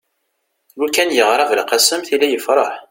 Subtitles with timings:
[0.79, 2.71] lukan yeɣra belqsem tili yefreḥ